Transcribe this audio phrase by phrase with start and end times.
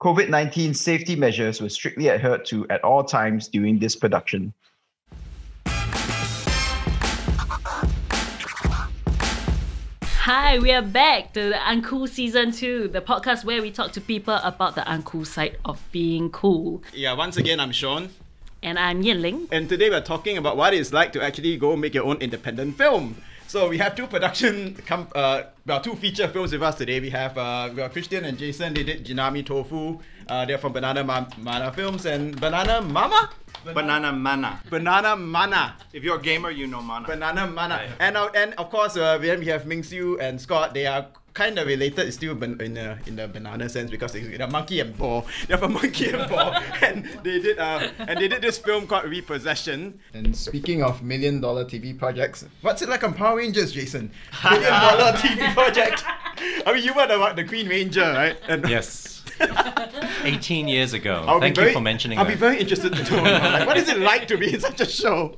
[0.00, 4.54] COVID 19 safety measures were strictly adhered to at all times during this production.
[10.22, 14.00] Hi, we are back to the Uncool Season 2, the podcast where we talk to
[14.00, 16.82] people about the uncool side of being cool.
[16.94, 18.08] Yeah, once again, I'm Sean.
[18.62, 19.48] And I'm Yin Ling.
[19.52, 22.78] And today we're talking about what it's like to actually go make your own independent
[22.78, 23.16] film.
[23.50, 26.98] So we have two production, com- uh, well, two feature films with us today.
[26.98, 28.74] We have uh, we got Christian and Jason.
[28.74, 30.00] They did Jinami Tofu.
[30.26, 33.30] Uh, they're from Banana Ma- Mana Films and Banana Mama.
[33.64, 34.60] Banana Mana.
[34.68, 35.76] Banana Mana.
[35.92, 37.06] If you're a gamer, you know Mana.
[37.06, 37.82] Banana Mana.
[38.00, 40.74] And uh, and of course, uh, then we have Ming Xiu and Scott.
[40.74, 42.06] They are kind of related.
[42.06, 45.26] It's still ban- in the in the banana sense because they- they're monkey and ball.
[45.48, 48.86] They have a monkey and ball, and they did uh and they did this film
[48.86, 49.98] called Repossession.
[50.14, 54.10] And speaking of million dollar TV projects, what's it like on Power Rangers, Jason?
[54.44, 56.04] Million dollar TV project.
[56.66, 58.36] I mean, you were the the Green Ranger, right?
[58.48, 59.22] And Yes.
[60.24, 61.24] 18 years ago.
[61.26, 62.30] I'll be Thank very- you for mentioning I'll that.
[62.30, 63.22] be very interested to know.
[63.22, 65.36] Like, what is it like to be in such a show?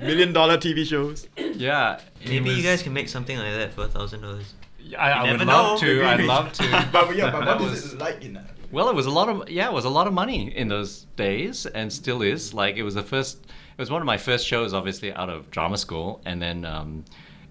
[0.00, 1.26] Million dollar TV shows.
[1.58, 2.00] Yeah.
[2.22, 4.54] it Maybe you guys can make something like that for a thousand dollars.
[4.98, 5.86] I, I would love know.
[5.86, 6.04] to.
[6.06, 6.88] I'd love to.
[6.92, 8.50] But yeah, but That what is was- it like in that?
[8.70, 11.06] Well, it was a lot of yeah, it was a lot of money in those
[11.16, 12.52] days, and still is.
[12.54, 13.38] Like it was the first.
[13.44, 17.04] It was one of my first shows, obviously out of drama school, and then um,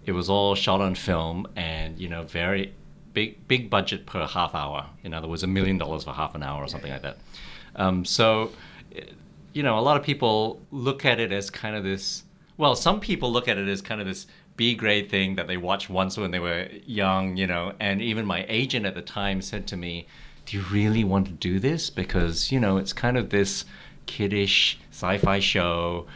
[0.05, 2.73] it was all shot on film, and you know, very
[3.13, 4.85] big big budget per half hour.
[5.03, 7.17] In other words, a million dollars for half an hour or something like that.
[7.75, 8.51] Um, so,
[9.53, 12.23] you know, a lot of people look at it as kind of this.
[12.57, 15.57] Well, some people look at it as kind of this B grade thing that they
[15.57, 17.73] watched once when they were young, you know.
[17.79, 20.07] And even my agent at the time said to me,
[20.45, 21.89] "Do you really want to do this?
[21.89, 23.65] Because you know, it's kind of this
[24.07, 26.07] kiddish sci-fi show."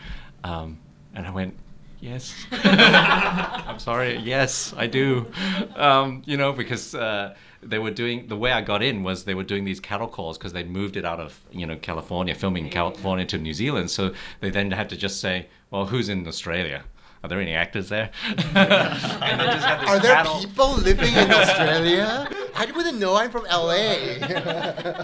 [0.43, 0.79] Um,
[1.13, 1.55] and I went,
[2.01, 2.33] Yes.
[2.51, 4.17] I'm sorry.
[4.17, 5.31] Yes, I do.
[5.75, 9.35] Um, you know, because uh, they were doing the way I got in was they
[9.35, 12.65] were doing these cattle calls because they'd moved it out of you know California, filming
[12.65, 13.91] in California to New Zealand.
[13.91, 16.83] So they then had to just say, well, who's in Australia?
[17.23, 18.09] Are there any actors there?
[18.27, 22.27] and they just had this Are there cattle- people living in Australia?
[22.55, 23.15] I wouldn't know.
[23.15, 23.93] I'm from LA.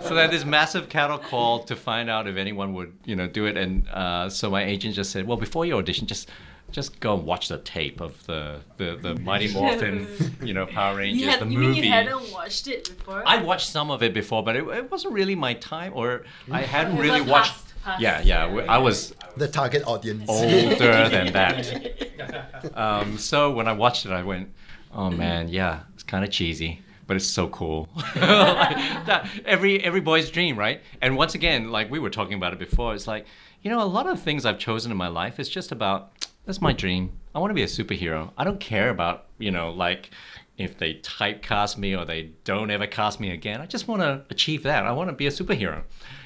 [0.02, 3.28] so they had this massive cattle call to find out if anyone would, you know,
[3.28, 3.56] do it.
[3.56, 6.30] And uh, so my agent just said, well, before your audition, just
[6.70, 10.08] just go and watch the tape of the the, the Mighty Morphin,
[10.44, 11.74] you know, Power Rangers, You, had, the you movie.
[11.76, 13.24] mean you hadn't watched it before?
[13.26, 16.62] I watched some of it before, but it, it wasn't really my time, or I
[16.64, 17.54] hadn't really were watched.
[17.88, 18.72] Past- past, yeah, yeah, yeah.
[18.72, 20.26] I was the target audience.
[20.28, 22.04] older than that.
[22.74, 24.50] Um, so when I watched it, I went,
[24.92, 27.88] "Oh man, yeah, it's kind of cheesy." But it's so cool.
[28.16, 30.82] Like, that, every every boy's dream, right?
[31.02, 33.26] And once again, like we were talking about it before, it's like
[33.62, 35.40] you know a lot of things I've chosen in my life.
[35.40, 37.12] is just about that's my dream.
[37.36, 38.32] I want to be a superhero.
[38.38, 40.10] I don't care about you know like
[40.58, 43.62] if they typecast me or they don't ever cast me again.
[43.62, 44.86] I just want to achieve that.
[44.86, 45.84] I want to be a superhero.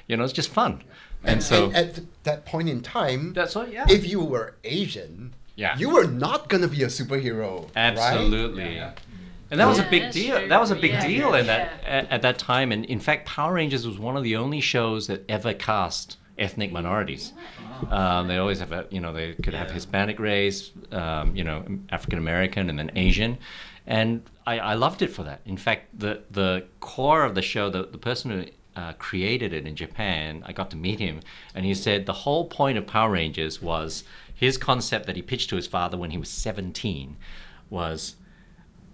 [0.08, 0.84] You know, it's just fun.
[1.24, 3.72] And so And at that point in time, that's what.
[3.72, 3.86] Yeah.
[3.90, 5.78] if you were Asian, Yeah.
[5.78, 7.64] you were not gonna be a superhero.
[7.64, 7.72] Right?
[7.76, 8.78] Absolutely.
[9.52, 10.40] And that was a big deal.
[10.40, 10.48] true.
[10.48, 11.90] That was a big Yeah, deal in that yeah.
[11.90, 12.72] at, at that time.
[12.72, 16.72] And in fact, Power Rangers was one of the only shows that ever cast ethnic
[16.72, 17.34] minorities.
[17.90, 21.66] Um, they always have a, you know, they could have Hispanic race, um, you know,
[21.90, 23.38] African American, and then Asian.
[23.88, 25.42] And I, I loved it for that.
[25.46, 28.46] In fact, the the core of the show, the, the person who
[28.76, 31.20] uh, created it in Japan, I got to meet him,
[31.54, 35.50] and he said the whole point of Power Rangers was his concept that he pitched
[35.50, 37.18] to his father when he was 17
[37.70, 38.16] was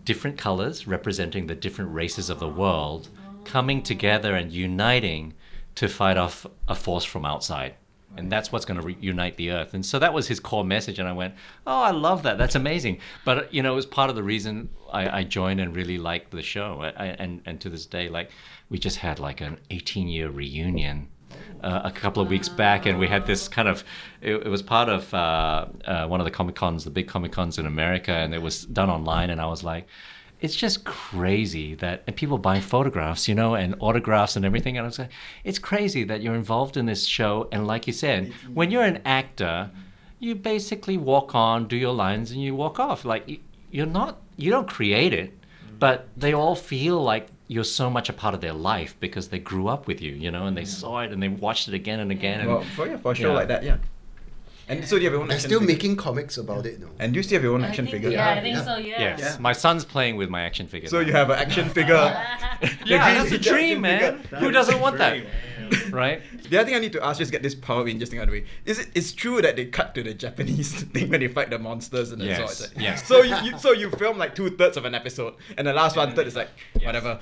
[0.04, 3.10] different colors representing the different races of the world
[3.44, 5.34] coming together and uniting
[5.76, 7.76] to fight off a force from outside.
[8.16, 9.74] And that's what's going to reunite the earth.
[9.74, 10.98] And so that was his core message.
[10.98, 11.36] And I went,
[11.68, 12.38] oh, I love that.
[12.38, 13.00] That's amazing.
[13.26, 16.32] But, you know, it was part of the reason I, I joined and really liked
[16.32, 16.82] the show.
[16.82, 18.32] I, I, and, and to this day, like,
[18.70, 21.10] we just had like an 18 year reunion
[21.62, 23.84] uh, a couple of weeks back, and we had this kind of.
[24.22, 27.32] It, it was part of uh, uh, one of the comic cons, the big comic
[27.32, 29.30] cons in America, and it was done online.
[29.30, 29.88] And I was like,
[30.40, 34.78] it's just crazy that and people buy photographs, you know, and autographs and everything.
[34.78, 35.10] And I was like,
[35.44, 37.48] it's crazy that you're involved in this show.
[37.52, 39.72] And like you said, when you're an actor,
[40.20, 43.04] you basically walk on, do your lines, and you walk off.
[43.06, 43.40] Like you-
[43.72, 45.34] you're not, you don't create it,
[45.78, 49.40] but they all feel like you're so much a part of their life because they
[49.40, 52.00] grew up with you, you know, and they saw it and they watched it again
[52.00, 52.40] and again.
[52.42, 53.36] And Well, for, yeah, for a show Yeah.
[53.36, 53.78] like that, yeah.
[54.70, 55.76] And so do you have your own They're still figure?
[55.76, 56.90] making comics about it, no?
[57.00, 58.10] And do you still have your own I action think- figure?
[58.10, 58.66] Yeah, I think Yeah.
[58.66, 59.00] so, yeah.
[59.00, 59.38] yes, Yeah.
[59.40, 60.90] my son's playing with my action figure.
[60.90, 61.08] So now.
[61.08, 61.94] you have an action figure.
[61.96, 64.20] yeah, green that's a dream, man.
[64.24, 64.38] figure.
[64.40, 65.24] Who doesn't want that?
[65.92, 66.22] right?
[66.50, 68.30] The other thing I need to ask, just get this Power Rangers thing out of
[68.34, 68.46] the way.
[68.66, 68.88] Is it?
[68.94, 72.22] It's true that they cut to the Japanese thing when they fight the monsters and
[72.22, 72.62] the Yes, swords.
[72.76, 73.08] Like, yes.
[73.08, 75.96] So you, you so you film like two thirds of an episode, and the last
[75.98, 76.50] one third is like
[76.84, 77.20] whatever.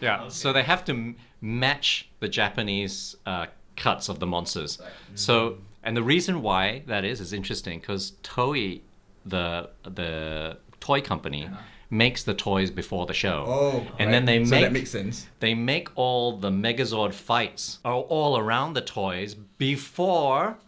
[0.00, 0.28] Yeah.
[0.28, 3.46] So they have to m- match the Japanese uh,
[3.76, 4.78] cuts of the monsters.
[5.14, 5.58] So,
[5.88, 8.82] and the reason why that is is interesting because Toei,
[9.24, 11.48] the the toy company,
[11.88, 13.44] makes the toys before the show.
[13.48, 15.26] Oh, and then they so make that makes sense.
[15.40, 20.58] they make all the Megazord fights are all around the toys before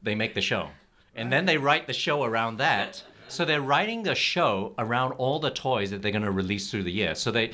[0.00, 0.68] they make the show.
[1.12, 3.02] And then they write the show around that.
[3.26, 6.84] So they're writing the show around all the toys that they're going to release through
[6.84, 7.16] the year.
[7.16, 7.50] So they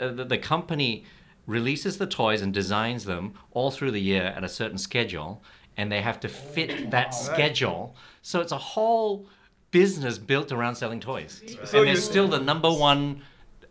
[0.00, 1.04] uh, the, the company
[1.46, 5.40] releases the toys and designs them all through the year at a certain schedule
[5.76, 7.94] and they have to fit that schedule.
[8.22, 9.26] So it's a whole
[9.70, 11.42] business built around selling toys.
[11.64, 13.22] So and it's still the number one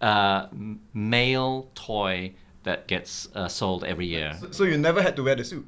[0.02, 0.48] uh,
[0.94, 2.34] male toy
[2.64, 4.38] that gets uh, sold every year.
[4.52, 5.66] So you never had to wear the suit.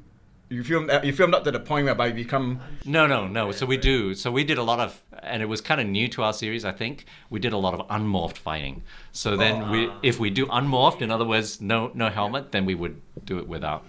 [0.48, 0.90] You filmed.
[0.90, 2.60] uh, You filmed up to the point whereby you become.
[2.84, 3.50] No, no, no.
[3.50, 4.14] So we do.
[4.14, 6.64] So we did a lot of, and it was kind of new to our series.
[6.64, 8.82] I think we did a lot of unmorphed fighting.
[9.12, 12.74] So then we, if we do unmorphed, in other words, no, no helmet, then we
[12.76, 13.84] would do it without.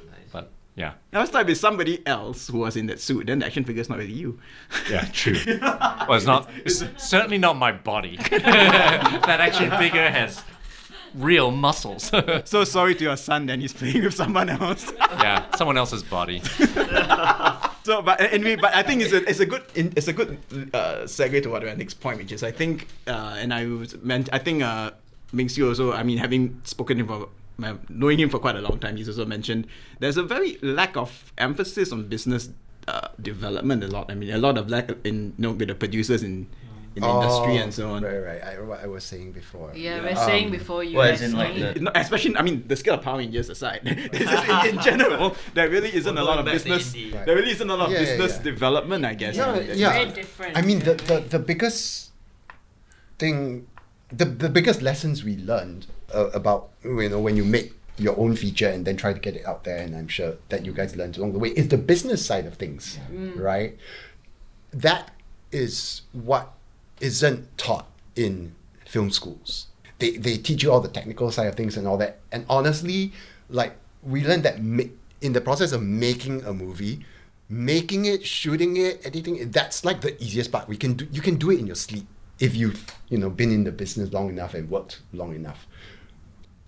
[0.77, 3.25] Yeah, Now it's like it's somebody else who was in that suit.
[3.25, 4.39] Then the action figure's not really you.
[4.89, 5.35] yeah, true.
[5.59, 6.47] well, it's not.
[6.65, 8.17] It's certainly not my body.
[8.29, 10.43] that action figure has
[11.15, 12.11] real muscles.
[12.45, 13.47] So sorry to your son.
[13.47, 14.93] Then he's playing with someone else.
[15.19, 16.41] yeah, someone else's body.
[17.83, 20.37] So, but anyway, but I think it's a it's a good it's a good
[20.73, 23.97] uh, segue to what our next point, which is I think, uh, and I was
[24.03, 24.91] meant I think uh,
[25.31, 25.93] Ming Xiu also.
[25.93, 27.27] I mean, having spoken to him for uh,
[27.89, 29.67] knowing him for quite a long time, he's also mentioned
[29.99, 32.49] there's a very lack of emphasis on business
[32.87, 33.83] uh, development.
[33.83, 34.11] A lot.
[34.11, 36.47] I mean, a lot of lack in you know with the producers in
[36.95, 38.03] in the industry and so on.
[38.03, 38.57] Oh, Right, right.
[38.57, 39.71] I, what I was saying before.
[39.75, 40.97] Yeah, we're saying before you.
[40.97, 43.81] Well, as in, like, the- No, especially, I mean, the scale of Power Rangers aside,
[43.85, 46.95] it's just in, in general, there really isn't a lot of going back to business.
[46.95, 47.23] indie.
[47.25, 48.43] There really isn't a lot of Yeah, yeah, business yeah.
[48.51, 49.35] development, I guess.
[49.35, 49.93] Yeah, in- yeah.
[49.93, 50.57] Very different.
[50.57, 52.09] I mean, the, the, the biggest
[53.19, 53.67] thing,
[54.11, 58.35] the, the biggest lessons we learned uh, about, you know, when you make your own
[58.35, 60.95] feature and then try to get it out there, and I'm sure that you guys
[60.95, 62.99] learned along the way, is the business side of things,
[63.35, 63.77] right?
[64.71, 65.11] That
[65.51, 66.53] is what
[67.01, 68.55] isn't taught in
[68.85, 69.67] film schools.
[69.99, 72.19] They, they teach you all the technical side of things and all that.
[72.31, 73.13] And honestly,
[73.49, 74.83] like we learned that ma-
[75.21, 77.03] in the process of making a movie,
[77.49, 80.67] making it, shooting it, editing it, that's like the easiest part.
[80.67, 82.05] We can do you can do it in your sleep
[82.39, 85.67] if you've you know been in the business long enough and worked long enough.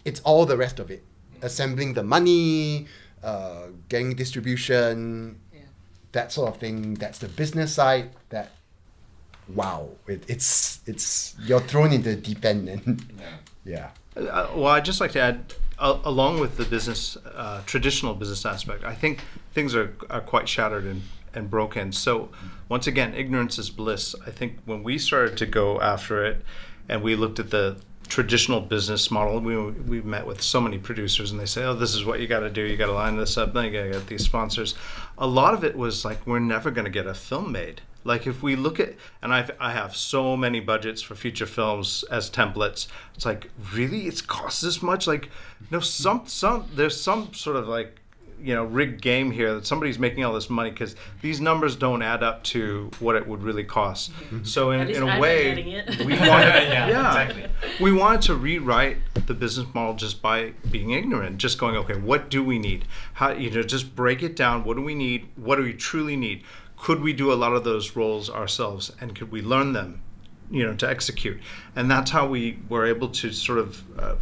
[0.06, 1.04] It's all the rest of it,
[1.42, 2.88] assembling the money,
[3.24, 5.40] uh, getting distribution,
[6.12, 6.96] that sort of thing.
[6.96, 8.12] That's the business side.
[8.30, 8.52] That
[9.54, 13.06] wow, it, it's it's you're thrown into the deep end and
[13.66, 13.90] yeah.
[14.16, 18.46] Uh, well, I'd just like to add, uh, along with the business, uh, traditional business
[18.46, 19.24] aspect, I think
[19.54, 21.04] things are, are quite shattered and,
[21.34, 21.92] and broken.
[21.92, 22.30] So,
[22.68, 24.16] once again, ignorance is bliss.
[24.26, 26.44] I think when we started to go after it
[26.88, 31.32] and we looked at the traditional business model, we, we met with so many producers
[31.32, 32.62] and they say, oh, this is what you got to do.
[32.62, 34.76] You got to line this up, then you got to get these sponsors.
[35.18, 37.82] A lot of it was like, we're never going to get a film made.
[38.04, 42.04] Like if we look at, and I've, I have so many budgets for feature films
[42.10, 42.88] as templates.
[43.14, 45.06] It's like really, it's cost this much.
[45.06, 45.30] Like,
[45.70, 48.00] no, some some there's some sort of like,
[48.42, 52.02] you know, rigged game here that somebody's making all this money because these numbers don't
[52.02, 54.12] add up to what it would really cost.
[54.44, 57.46] So in, in I'm a way, we wanted, Yeah, yeah, exactly.
[57.80, 58.98] we wanted to rewrite
[59.28, 62.86] the business model just by being ignorant, just going, okay, what do we need?
[63.14, 64.64] How you know, just break it down.
[64.64, 65.28] What do we need?
[65.36, 66.44] What do we truly need?
[66.78, 70.02] Could we do a lot of those roles ourselves, and could we learn them,
[70.50, 71.38] you know, to execute?
[71.76, 74.16] And that's how we were able to sort of uh,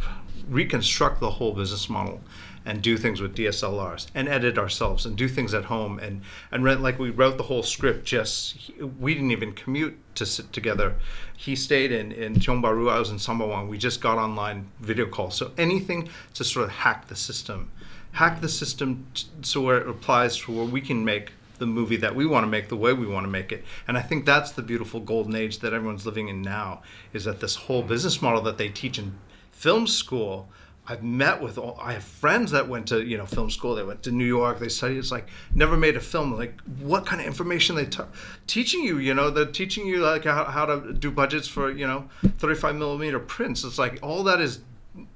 [0.48, 2.20] reconstruct the whole business model
[2.68, 5.98] and do things with DSLRs and edit ourselves and do things at home.
[5.98, 6.20] And
[6.52, 8.70] and read, like we wrote the whole script just
[9.00, 10.96] we didn't even commute to sit together.
[11.34, 15.06] He stayed in in Tiong Bahru I was in Sembawang we just got online video
[15.06, 15.34] calls.
[15.34, 17.70] So anything to sort of hack the system
[18.12, 21.96] hack the system t- so where it applies to where we can make the movie
[21.96, 23.64] that we want to make the way we want to make it.
[23.86, 26.82] And i think that's the beautiful golden age that everyone's living in now
[27.14, 29.18] is that this whole business model that they teach in
[29.52, 30.48] film school
[30.88, 33.74] I've met with all, I have friends that went to, you know, film school.
[33.74, 34.58] They went to New York.
[34.58, 34.98] They studied.
[34.98, 36.34] It's like never made a film.
[36.34, 38.02] Like what kind of information they t-
[38.46, 38.98] teaching you?
[38.98, 42.76] You know, they're teaching you like how, how to do budgets for, you know, 35
[42.76, 43.64] millimeter prints.
[43.64, 44.60] It's like all that is,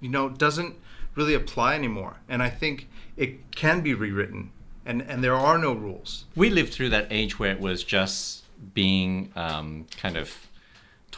[0.01, 0.77] you know, doesn't
[1.15, 2.17] really apply anymore.
[2.29, 4.51] And I think it can be rewritten,
[4.87, 6.25] and and there are no rules.
[6.35, 10.35] we lived through that age where it was just being um, kind of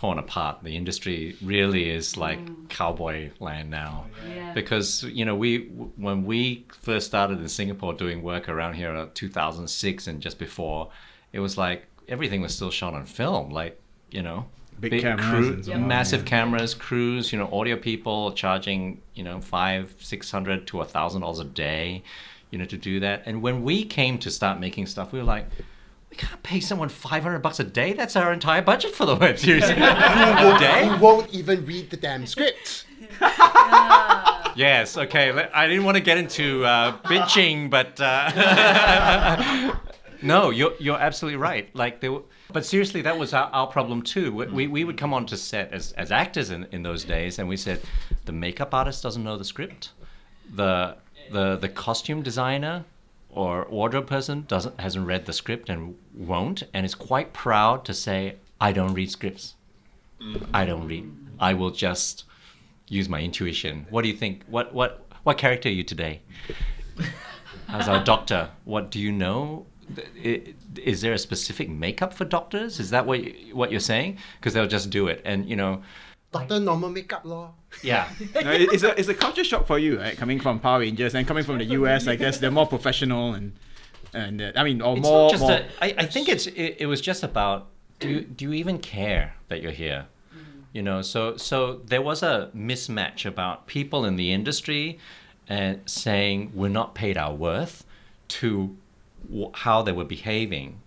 [0.05, 0.63] torn apart.
[0.63, 2.69] The industry really is like mm.
[2.69, 4.53] cowboy land now, Yeah.
[4.53, 5.51] because you know we
[5.97, 10.39] when we first started in Singapore doing work around here uh, in 2006 and just
[10.39, 10.91] before,
[11.33, 13.81] it was like everything was still shot on film, like
[14.11, 14.47] you know.
[14.81, 19.41] Big cameras and so on, massive cameras, crews, you know, audio people charging, you know,
[19.41, 22.03] five, six hundred to a thousand dollars a day,
[22.51, 23.23] you know, to do that.
[23.25, 25.47] And when we came to start making stuff, we were like,
[26.15, 27.93] we can't pay someone five hundred bucks a day.
[27.93, 29.65] That's our entire budget for the web series.
[29.69, 30.89] a day.
[30.89, 32.87] You won't even read the damn script.
[34.57, 34.97] Yes.
[34.97, 35.33] Okay.
[35.53, 39.75] I didn't want to get into uh, bitching, but uh,
[40.23, 41.75] no, you're you're absolutely right.
[41.75, 44.33] Like there, were, but seriously, that was our, our problem too.
[44.33, 47.41] We, we we would come on to set as as actors in, in those days,
[47.41, 47.81] and we said
[48.27, 49.91] the makeup artist doesn't know the script,
[50.55, 50.99] the
[51.33, 52.85] the the costume designer
[53.35, 57.95] or wardrobe person doesn't hasn't read the script and won't, and is quite proud to
[57.95, 59.55] say, I don't read scripts.
[60.53, 61.11] I don't read.
[61.39, 62.25] I will just
[62.89, 63.87] use my intuition.
[63.91, 64.45] What do you think?
[64.47, 66.23] What what what character are you today?
[67.69, 69.67] As our doctor, what do you know?
[70.17, 72.81] Is there a specific makeup for doctors?
[72.81, 73.21] Is that what
[73.53, 74.19] what you're saying?
[74.39, 75.83] Because they'll just do it, and you know,
[76.39, 77.53] Doctor normal makeup law.
[77.83, 80.17] yeah, No, it's a it's a culture shock for you, right?
[80.17, 83.53] Coming from Power Rangers and coming from the US, I guess they're more professional and
[84.13, 85.23] and uh, I mean, or it's more.
[85.25, 87.67] not just more a, I, I think it's it, it was just about
[88.01, 90.07] do you, do you even care that you're here
[90.73, 94.99] you know so so there was a mismatch about people in the industry
[95.49, 97.85] and saying we're not paid our worth
[98.27, 98.77] to
[99.29, 100.81] w- how they were behaving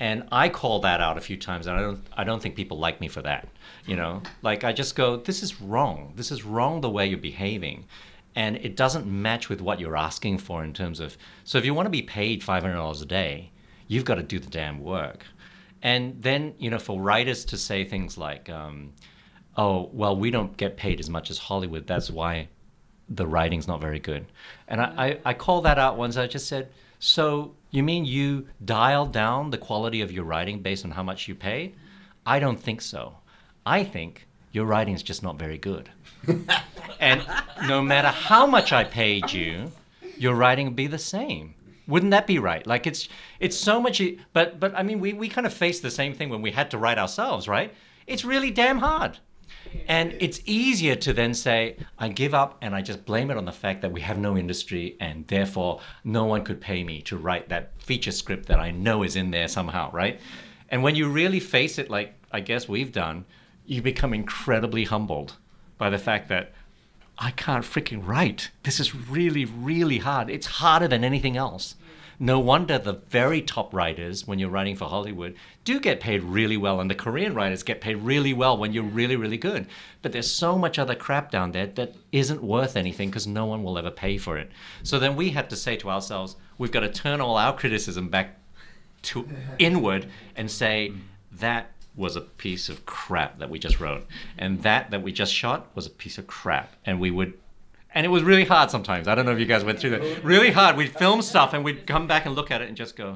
[0.00, 2.78] and I call that out a few times, and I don't I don't think people
[2.78, 3.48] like me for that.
[3.86, 6.12] You know, like I just go, this is wrong.
[6.16, 7.84] This is wrong the way you're behaving,
[8.34, 11.16] and it doesn't match with what you're asking for in terms of.
[11.44, 13.50] So if you want to be paid five hundred dollars a day,
[13.88, 15.24] you've got to do the damn work.
[15.82, 18.92] And then you know, for writers to say things like, um,
[19.56, 21.86] "Oh, well, we don't get paid as much as Hollywood.
[21.86, 22.48] That's why
[23.08, 24.26] the writing's not very good.
[24.66, 24.84] And I,
[25.24, 26.16] I, I called that out once.
[26.16, 30.84] I just said, so you mean you dial down the quality of your writing based
[30.84, 31.74] on how much you pay?
[32.26, 33.18] I don't think so.
[33.64, 35.90] I think your writing is just not very good.
[37.00, 37.24] and
[37.66, 39.70] no matter how much I paid you,
[40.16, 41.54] your writing would be the same.
[41.86, 42.66] Wouldn't that be right?
[42.66, 43.08] Like it's
[43.40, 44.02] it's so much
[44.32, 46.70] but but I mean we, we kind of faced the same thing when we had
[46.72, 47.72] to write ourselves, right?
[48.06, 49.18] It's really damn hard.
[49.86, 53.44] And it's easier to then say, I give up and I just blame it on
[53.44, 57.16] the fact that we have no industry and therefore no one could pay me to
[57.16, 60.20] write that feature script that I know is in there somehow, right?
[60.68, 63.24] And when you really face it, like I guess we've done,
[63.66, 65.36] you become incredibly humbled
[65.78, 66.52] by the fact that
[67.18, 68.50] I can't freaking write.
[68.62, 70.30] This is really, really hard.
[70.30, 71.74] It's harder than anything else.
[72.20, 76.56] No wonder the very top writers, when you're writing for Hollywood, do get paid really
[76.56, 79.66] well, and the Korean writers get paid really well when you're really, really good.
[80.02, 83.62] But there's so much other crap down there that isn't worth anything because no one
[83.62, 84.50] will ever pay for it.
[84.82, 88.08] So then we had to say to ourselves, we've got to turn all our criticism
[88.08, 88.36] back
[89.02, 90.92] to inward and say
[91.32, 94.06] that was a piece of crap that we just wrote
[94.38, 97.34] and that that we just shot was a piece of crap and we would
[97.98, 100.02] and it was really hard sometimes i don't know if you guys went through that
[100.24, 102.94] really hard we'd film stuff and we'd come back and look at it and just
[103.02, 103.08] go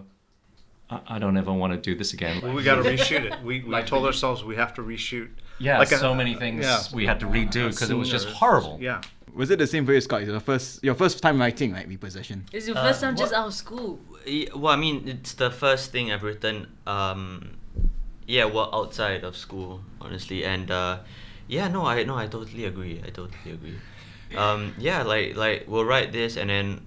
[0.90, 3.34] i, I don't ever want to do this again Well, we got to reshoot it.
[3.48, 5.30] We, we told ourselves we have to reshoot.
[5.68, 6.80] yeah Like a- so many things yeah.
[6.98, 9.00] we had to redo because it was just horrible Yeah.
[9.40, 10.20] Was it the same for you, Scott?
[10.26, 12.38] Your first your first time writing, like repossession.
[12.56, 13.90] It's your Uh, first time just what- out of school.
[14.60, 16.56] Well, I mean, it's the first thing I've written.
[16.96, 17.22] Um,
[18.36, 19.72] yeah, well, outside of school,
[20.04, 20.98] honestly, and uh,
[21.56, 22.96] yeah, no, I no, I totally agree.
[23.06, 23.78] I totally agree.
[24.36, 26.86] Um, yeah, like like we'll write this, and then,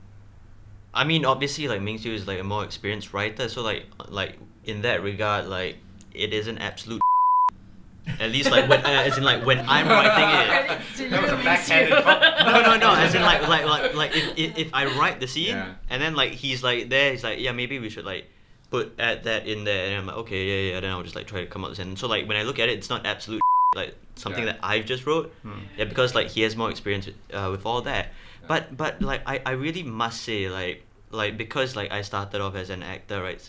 [0.93, 4.37] I mean, obviously, like Ming Xiu is like a more experienced writer, so like like
[4.63, 5.77] in that regard, like
[6.13, 7.01] it is an absolute.
[8.19, 11.09] At least like when, uh, as in like when I'm writing it.
[11.09, 12.93] that was a backhanded no, no, no.
[12.93, 15.73] As in, like, like, like, like, if, if, if I write the scene Yeah.
[15.89, 18.29] and then like he's like there, he's like, yeah, maybe we should like
[18.69, 20.79] put add that in there, and I'm like, okay, yeah, yeah.
[20.81, 21.97] Then I'll just like try to come up with it.
[21.97, 23.41] So like when I look at it, it's not absolute
[23.75, 24.53] like something Yeah.
[24.53, 25.33] that I've just wrote.
[25.77, 28.13] Yeah, because like he has more experience with, uh, with all that.
[28.47, 32.55] But but like I, I really must say like like because like I started off
[32.55, 33.41] as an actor right,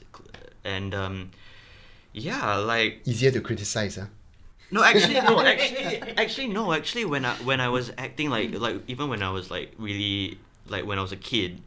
[0.65, 1.31] and um,
[2.13, 4.07] yeah, like Easier to criticize, huh?
[4.71, 8.83] no, actually, no, actually, actually, no, actually, when I when I was acting, like like
[8.89, 11.61] even when I was like really like when I was a kid,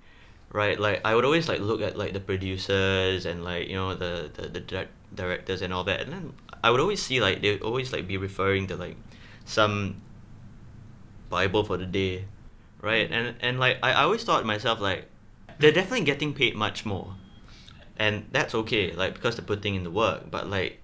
[0.51, 0.79] right?
[0.79, 4.29] Like I would always like look at like the producers and like you know the
[4.33, 7.51] the, the direct, directors and all that, and then I would always see like they
[7.51, 8.97] would always like be referring to like
[9.45, 10.01] some
[11.29, 12.25] Bible for the day,
[12.81, 13.09] right?
[13.11, 15.07] And and like I, I always thought to myself like
[15.59, 17.15] they're definitely getting paid much more,
[17.97, 20.79] and that's okay, like because they're putting in the work, but like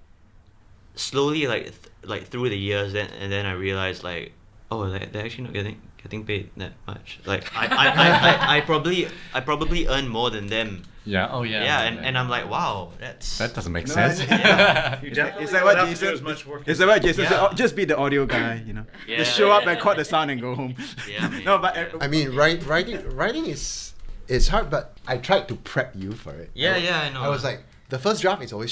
[0.96, 4.34] slowly like th- like through the years, then and then I realized like,
[4.72, 7.20] oh, they they're actually not getting getting paid that much.
[7.26, 10.84] Like I I, I, I, I probably I probably earn more than them.
[11.04, 11.30] Yeah.
[11.32, 11.64] Oh yeah.
[11.64, 14.20] Yeah, and, and I'm like, wow, that's that doesn't make No, sense.
[14.30, 15.02] yeah.
[15.04, 16.08] You definitely like don't what have Jason.
[16.10, 16.62] do as much work.
[16.68, 17.32] It's like what Jason said.
[17.32, 17.48] Yeah.
[17.52, 18.86] "Oh, Just be the audio guy, you know.
[19.08, 19.76] Yeah, just show yeah, up and yeah.
[19.78, 20.76] record the sound and go home.
[21.10, 23.94] Yeah, no, but uh, I mean, write, writing writing is
[24.28, 26.50] is hard, but I tried to prep you for it.
[26.54, 27.22] Yeah, I, yeah, I know.
[27.22, 28.72] I was like, the first draft is always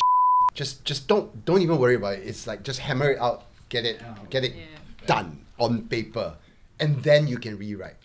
[0.54, 2.26] just just don't don't even worry about it.
[2.26, 4.66] It's like just hammer it out, get it get it Yeah.
[5.06, 6.34] done on paper,
[6.84, 7.96] and then you can rewrite.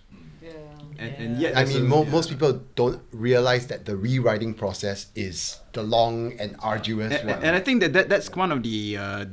[0.42, 0.50] Yeah.
[0.98, 2.10] and, and yet I mean, a- mo- yeah.
[2.16, 7.42] most people don't realize that the rewriting process is the long and arduous And, one.
[7.44, 9.24] and I think that, that that's one of the uh,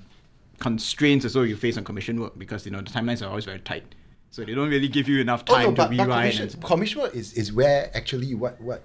[0.59, 3.59] constraints also you face on commission work because you know the timelines are always very
[3.59, 3.95] tight,
[4.31, 6.63] so they don't really give you enough Oh, time no, to but, but commission, and,
[6.63, 8.81] commission work is, is where actually what what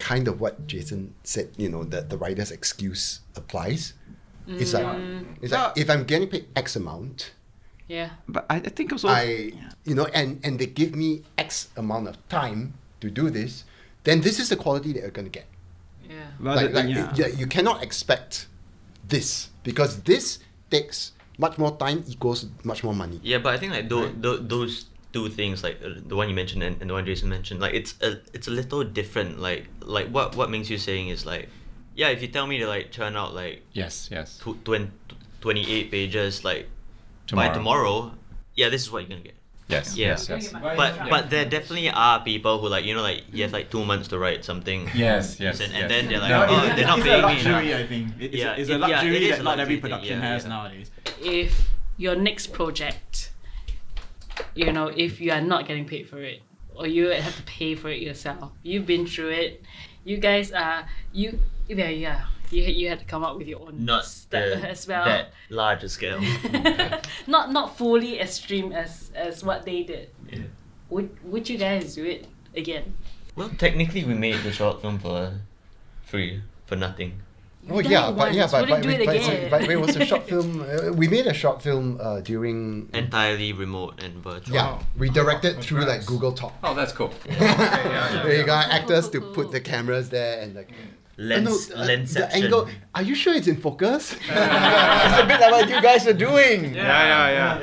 [0.00, 3.92] kind of what Jason said, you know, that the writer's excuse applies.
[4.48, 4.96] It's like
[5.40, 7.32] it's like if I'm getting paid X amount,
[7.92, 8.10] Yeah.
[8.26, 9.52] but I, I think also I
[9.84, 12.72] you know, and and they give me X amount of time
[13.04, 13.64] to do this,
[14.08, 15.44] then this is the quality that you're gonna get.
[16.08, 16.32] Yeah.
[16.40, 18.48] rather like, like than, it- yeah, you cannot expect
[19.04, 20.38] this because this
[20.70, 23.20] takes much more time equals much more money.
[23.22, 26.34] Yeah, but I think like tho- tho- those two things, like uh, the one you
[26.34, 29.40] mentioned and, and the one Jason mentioned, like it's a it's a little different.
[29.40, 31.48] Like like what what makes you saying is like,
[31.94, 34.08] yeah, if you tell me to like churn out like yes.
[34.10, 34.38] Yes.
[34.40, 34.88] tw- 20,
[35.40, 36.68] 28 pages like
[37.32, 37.54] by Tomorrow.
[37.54, 38.14] tomorrow,
[38.54, 39.34] yeah, this is what you're gonna get.
[39.68, 39.96] Yes.
[39.96, 40.08] Yeah.
[40.08, 40.28] Yes.
[40.28, 40.52] Yes.
[40.52, 43.84] But but there definitely are people who like you know like you have like two
[43.84, 44.90] months to write something.
[44.94, 45.40] Yes.
[45.40, 45.60] Yes.
[45.60, 45.82] And, yes.
[45.82, 47.74] and then they're like, No, oh, they're not it's a paying me luxury.
[47.74, 48.08] I think.
[48.20, 50.18] It's, Yeah, a, it's a it- yeah, luxury that a not every luxury thing, production
[50.20, 50.48] yeah, has yeah.
[50.50, 50.90] nowadays.
[51.22, 53.30] If your next project,
[54.54, 56.42] you know, if you are not getting paid for it,
[56.74, 59.62] or you have to pay for it yourself, you've been through it.
[60.04, 61.38] You guys are you.
[61.68, 62.24] Yeah, yeah.
[62.52, 65.04] You you had to come up with your own Not stuff the, as well.
[65.06, 66.20] that larger scale.
[67.26, 70.10] not not fully extreme as as what they did.
[70.30, 70.40] Yeah.
[70.90, 72.94] Would would you guys do it again?
[73.34, 75.40] Well, technically, we made the short film for
[76.04, 77.20] free for nothing.
[77.70, 79.76] Oh done yeah, but yeah, once, but wouldn't but, do it but, it's but it
[79.80, 80.60] was a short film.
[80.60, 84.54] Uh, we made a short film uh, during Entirely remote and virtual.
[84.56, 86.04] yeah, we directed Oh, through like.
[86.04, 86.52] Google Talk.
[86.64, 87.14] Oh, that's cool.
[87.30, 90.70] we got actors to put the cameras there and like
[91.22, 92.68] Lens, uh, no, uh, lens the angle.
[92.94, 94.12] Are you sure it's in focus?
[94.18, 96.74] it's a bit like what you guys are doing.
[96.74, 97.54] Yeah, yeah,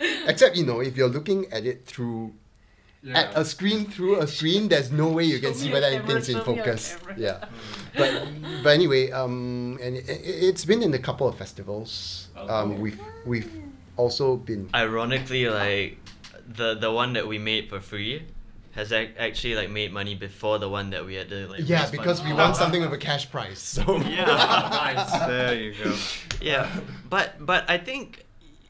[0.00, 0.26] yeah.
[0.26, 2.34] Except you know, if you're looking at it through
[3.14, 6.16] at a screen through a screen, there's no way you can see whether your camera,
[6.16, 6.96] anything's in show me your focus.
[7.16, 7.44] Yeah,
[7.96, 8.10] but
[8.62, 12.28] but anyway, um, and it, it- it's been in a couple of festivals.
[12.36, 13.50] Um, we've we've
[13.96, 14.68] also been.
[14.74, 15.98] Ironically, like
[16.46, 18.22] the the one that we made for free
[18.76, 21.60] has ac- actually like made money before the one that we had to like.
[21.64, 23.58] Yeah, raise because we funds want something with a cash prize.
[23.58, 25.26] So Yeah.
[25.26, 25.94] There you go.
[26.40, 26.70] yeah,
[27.10, 28.24] but but I think,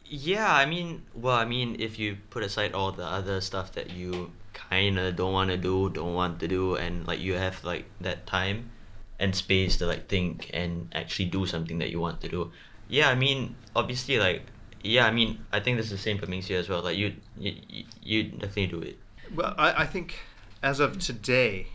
[0.06, 3.90] yeah, I mean, well, I mean, if you put aside all the other stuff that
[3.90, 7.62] you kind of don't want to do, don't want to do, and like you have
[7.64, 8.70] like that time
[9.18, 12.52] and space to like think and actually do something that you want to do.
[12.88, 14.42] Yeah, I mean, obviously, like,
[14.84, 16.82] yeah, I mean, I think this is the same for Ming Xiu as well.
[16.82, 17.54] Like, you, you,
[18.02, 18.96] you definitely do it.
[19.34, 20.14] Well, I, I think
[20.62, 21.68] as of today,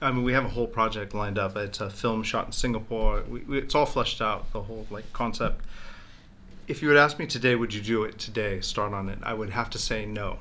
[0.00, 1.56] I mean, we have a whole project lined up.
[1.56, 3.22] It's a film shot in Singapore.
[3.28, 5.64] We, we, it's all fleshed out, the whole like concept.
[6.66, 9.18] If you would ask me today, would you do it today, start on it?
[9.22, 10.38] I would have to say no.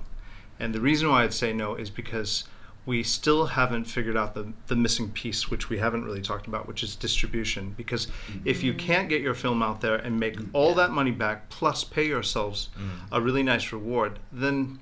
[0.60, 2.45] And the reason why I'd say no is because
[2.86, 6.67] we still haven't figured out the, the missing piece, which we haven't really talked about,
[6.67, 7.73] which is distribution.
[7.78, 8.08] Because
[8.43, 8.86] if you mm-hmm.
[8.86, 12.69] can't get your film out there and make all that money back, plus pay yourselves
[12.78, 12.89] mm.
[13.12, 14.80] a really nice reward, then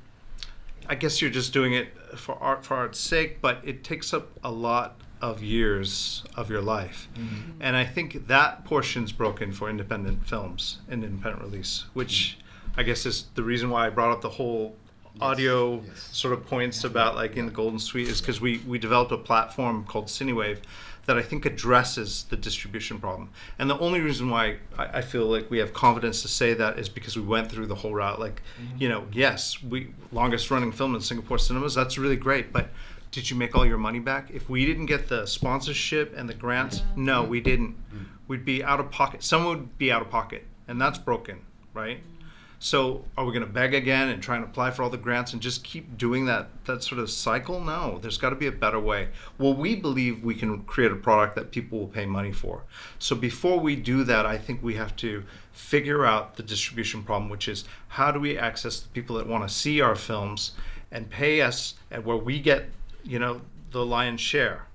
[0.92, 4.28] I guess you're just doing it for art for art's sake, but it takes up
[4.44, 7.08] a lot of years of your life.
[7.16, 7.62] Mm-hmm.
[7.62, 12.80] And I think that portion's broken for independent films and independent release, which mm-hmm.
[12.82, 14.76] I guess is the reason why I brought up the whole
[15.22, 16.10] audio yes.
[16.12, 19.18] sort of points about like in the Golden Suite is because we, we developed a
[19.18, 20.60] platform called Cinewave
[21.06, 23.30] that I think addresses the distribution problem.
[23.58, 26.78] And the only reason why I, I feel like we have confidence to say that
[26.78, 28.20] is because we went through the whole route.
[28.20, 28.78] Like, mm-hmm.
[28.78, 32.70] you know, yes, we longest running film in Singapore cinemas, that's really great, but
[33.12, 34.32] did you make all your money back?
[34.32, 37.72] If we didn't get the sponsorship and the grants, no, we didn't.
[37.72, 38.04] Mm-hmm.
[38.28, 39.24] We'd be out of pocket.
[39.24, 41.42] Someone would be out of pocket, and that's broken,
[41.74, 41.98] right?
[41.98, 42.21] Mm-hmm.
[42.64, 45.34] So are we going to beg again and try and apply for all the grants
[45.34, 47.60] and just keep doing that that sort of cycle?
[47.60, 49.08] No, there's got to be a better way.
[49.40, 52.62] Well, we believe we can create a product that people will pay money for.
[53.00, 57.32] So before we do that, I think we have to figure out the distribution problem,
[57.32, 60.52] which is how do we access the people that want to see our films
[60.92, 62.70] and pay us at where we get,
[63.04, 64.68] you know, the lion's share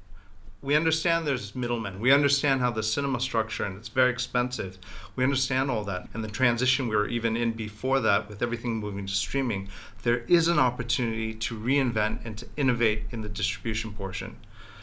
[0.67, 2.01] we understand there's middlemen.
[2.01, 4.79] We understand how the cinema structure and it's very expensive.
[5.15, 6.09] We understand all that.
[6.13, 9.69] And the transition we were even in before that with everything moving to streaming,
[10.03, 14.39] there is an opportunity to reinvent and to innovate in the distribution portion.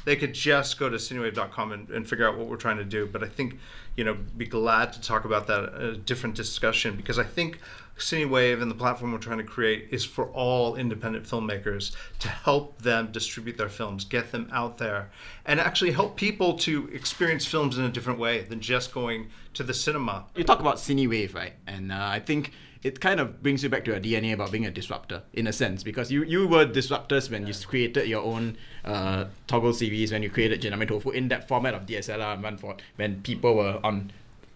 [0.06, 3.06] They could just go to cinewave.com and, and figure out what we're trying to do.
[3.06, 3.60] But I think,
[3.96, 7.60] you know, be glad to talk about that a different discussion because I think
[7.98, 12.82] CineWave and the platform we're trying to create is for all independent filmmakers to help
[12.82, 15.12] them distribute their films, get them out there,
[15.46, 19.64] and actually help people to experience films in a different way than just going to
[19.64, 20.26] the cinema.
[20.36, 21.54] You talk about CineWave, right?
[21.68, 22.52] And uh, I think
[22.84, 25.54] it kind of brings you back to your DNA about being a disruptor in a
[25.54, 30.22] sense because you, you were disruptors when you created your own uh, toggle series when
[30.22, 34.12] you created Gename Tofu in that format of DSLR and Manford when people were on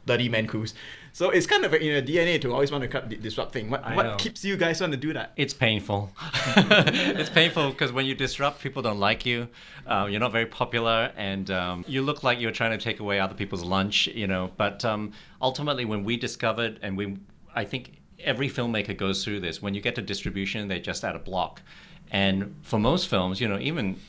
[0.08, 0.74] 30 man crews.
[1.14, 3.70] So it's kind of in your DNA to always want to cut, disrupt thing.
[3.70, 5.32] What, what keeps you guys want to do that?
[5.36, 6.12] It's painful.
[6.56, 9.48] it's painful because when you disrupt, people don't like you.
[9.88, 13.20] Um, you're not very popular, and um, you look like you're trying to take away
[13.20, 14.06] other people's lunch.
[14.08, 15.12] You know, but um,
[15.42, 17.18] ultimately, when we discovered, and we,
[17.56, 19.62] I think every filmmaker goes through this.
[19.62, 21.62] When you get to distribution, they're just at a block.
[22.12, 24.00] And for most films, you know, even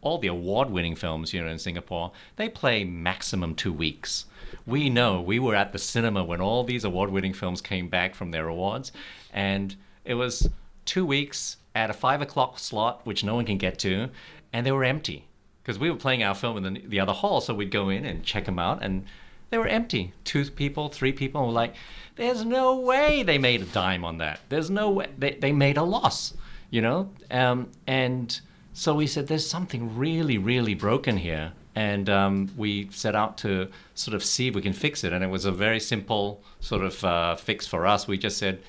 [0.00, 4.26] all the award-winning films, you know, in Singapore, they play maximum two weeks.
[4.66, 8.30] We know we were at the cinema when all these award-winning films came back from
[8.30, 8.92] their awards,
[9.32, 10.48] and it was
[10.84, 14.08] two weeks at a five o'clock slot, which no one can get to,
[14.52, 15.26] and they were empty
[15.62, 18.04] because we were playing our film in the, the other hall, so we'd go in
[18.04, 19.04] and check them out, and
[19.52, 20.12] they were empty.
[20.24, 21.74] Two people, three people were like,
[22.16, 24.40] "There's no way they made a dime on that.
[24.48, 26.34] There's no way they they made a loss."
[26.72, 28.40] you know um, and
[28.72, 33.68] so we said there's something really really broken here and um, we set out to
[33.94, 36.82] sort of see if we can fix it and it was a very simple sort
[36.82, 38.60] of uh, fix for us we just said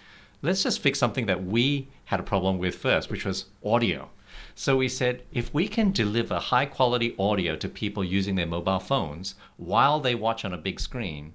[0.44, 4.10] let's just fix something that we had a problem with first which was audio
[4.56, 8.80] so we said if we can deliver high quality audio to people using their mobile
[8.80, 11.34] phones while they watch on a big screen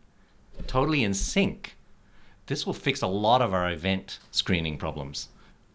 [0.66, 1.76] totally in sync
[2.46, 5.28] this will fix a lot of our event screening problems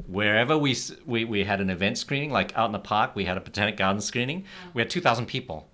[0.08, 0.76] wherever we,
[1.06, 3.78] we we had an event screening, like out in the park, we had a Botanic
[3.78, 4.46] Garden screening.
[4.74, 5.70] We had two thousand people,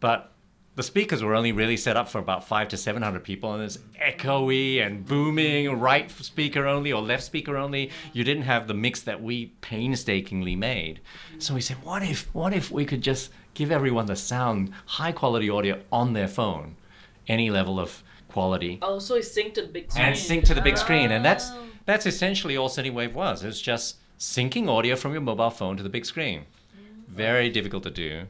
[0.00, 0.32] but
[0.80, 3.62] the speakers were only really set up for about five to seven hundred people, and
[3.62, 7.90] it's echoey and booming, right speaker only or left speaker only.
[8.14, 11.00] You didn't have the mix that we painstakingly made.
[11.38, 15.12] So we said, what if what if we could just give everyone the sound, high
[15.12, 16.76] quality audio on their phone,
[17.28, 20.06] any level of quality Oh, so it's synced to the big screen.
[20.06, 21.10] and sync to the big screen.
[21.10, 21.66] And that's Oh.
[21.84, 23.44] that's essentially all CineWave was.
[23.44, 26.40] It's just syncing audio from your mobile phone to the big screen.
[26.40, 27.12] Mm.
[27.14, 28.28] Very difficult to do.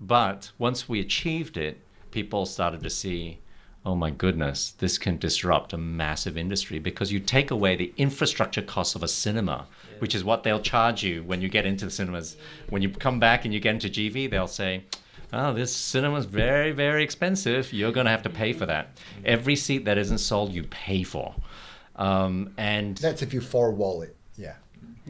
[0.00, 3.38] But once we achieved it, people started to see,
[3.84, 8.62] oh my goodness, this can disrupt a massive industry because you take away the infrastructure
[8.62, 9.66] costs of a cinema,
[9.98, 12.36] which is what they'll charge you when you get into the cinemas.
[12.68, 14.84] When you come back and you get into GV, they'll say,
[15.32, 17.72] oh, this cinema's very, very expensive.
[17.72, 18.98] You're going to have to pay for that.
[19.24, 21.34] Every seat that isn't sold, you pay for.
[21.96, 24.16] Um, and That's if you four wall it.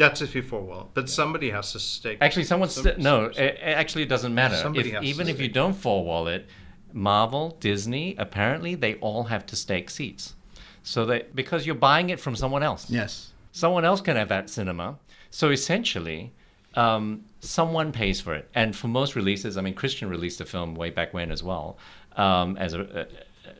[0.00, 0.08] Yeah.
[0.08, 2.18] That's if you four wall, but somebody has to stake.
[2.20, 3.30] Actually, someone's some- st- no.
[3.32, 3.58] some- It,
[3.96, 4.56] it doesn't matter.
[4.56, 6.46] Somebody If, has to even if you don't four wall it,
[6.92, 10.34] Marvel, Disney, apparently they all have to stake seats.
[10.82, 12.88] So that because you're buying it from someone else.
[12.90, 13.28] Yes.
[13.52, 14.98] Someone else can have that cinema.
[15.30, 16.32] So essentially,
[16.74, 18.48] um, someone pays for it.
[18.54, 21.76] And for most releases, I mean, Christian released a film way back when as well,
[22.16, 23.00] um, as a, a,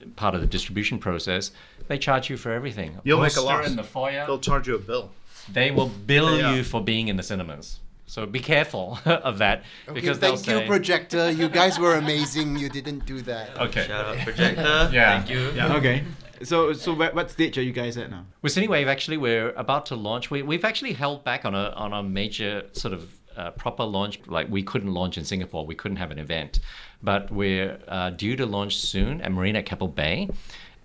[0.05, 1.53] a part of the distribution process.
[1.89, 2.99] They charge you for everything.
[3.05, 3.67] You'll make a Poster loss.
[3.69, 4.25] in the foyer.
[4.27, 5.11] They'll charge you a bill.
[5.53, 6.55] They will bill Yeah.
[6.55, 7.81] you for being in the cinemas.
[8.07, 11.31] So be careful of that because okay, they'll thank you, say, projector.
[11.31, 12.57] You guys were amazing.
[12.57, 13.57] You didn't do that.
[13.59, 13.87] Okay.
[13.87, 14.91] Shout out projector.
[14.93, 15.19] Yeah.
[15.19, 15.51] Thank you.
[15.55, 15.77] Yeah.
[15.77, 16.05] Okay.
[16.43, 18.25] So so what, what stage are you guys at now?
[18.43, 20.31] With CineWave, actually, we're about to launch.
[20.31, 24.19] We, we've actually held back on a on a major sort of uh, proper launch.
[24.27, 25.65] Like we couldn't launch in Singapore.
[25.65, 26.59] We couldn't have an event,
[27.03, 30.29] but we're uh, due to launch soon at Marina at Keppel Bay,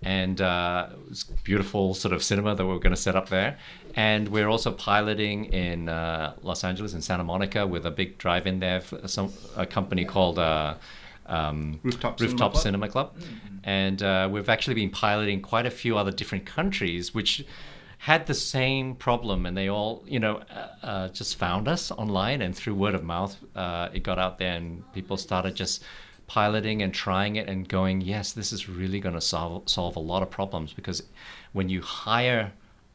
[0.06, 0.90] and uh,
[1.44, 3.58] beautiful sort of cinema that we're going to set up there.
[3.96, 8.60] And we're also piloting in uh, Los Angeles and Santa Monica with a big drive-in
[8.60, 10.40] there for some a company called.
[10.40, 10.76] Uh,
[11.28, 12.62] um, Rooftop Cinema Rooftop Club?
[12.62, 13.16] Cinema Club,
[13.64, 17.44] and uh, we've actually been piloting quite a few other different countries, which
[17.98, 22.44] had the same problem, and they all, you know, uh, uh, just found us online,
[22.44, 25.84] and through word of mouth, uh, it got out there, and people started just
[26.28, 30.00] piloting and trying it and going, yes, this is really going to solve solve a
[30.00, 31.04] lot of problems because
[31.54, 32.52] when you hire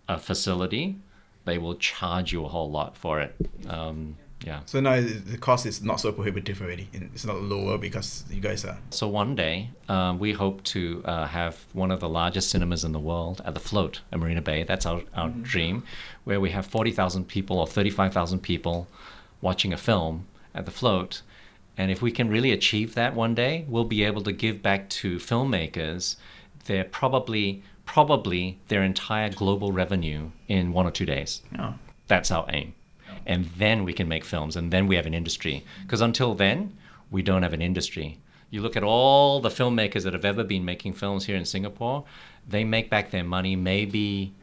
[0.08, 0.96] a facility,
[1.44, 3.34] they will charge you a whole lot for it.
[3.68, 4.60] Um, yeah.
[4.64, 6.88] So now the cost is not so prohibitive already.
[6.92, 8.78] It's not lower because you guys are.
[8.90, 12.92] So one day, um, we hope to uh, have one of the largest cinemas in
[12.92, 14.62] the world at the Float at Marina Bay.
[14.62, 15.84] That's our, our dream,
[16.24, 18.88] where we have 40,000 people or 35,000 people
[19.42, 21.20] watching a film at the Float.
[21.76, 24.88] And if we can really achieve that one day, we'll be able to give back
[24.90, 26.16] to filmmakers
[26.66, 31.42] their probably probably their entire global revenue in one or two days.
[31.58, 31.74] Oh.
[32.06, 32.74] That's our aim.
[33.26, 35.64] And then we can make films and then we have an industry.
[35.82, 36.76] Because until then,
[37.10, 38.20] we don't have an industry.
[38.50, 42.04] You look at all the filmmakers that have ever been making films here in Singapore,
[42.48, 44.34] they make back their money maybe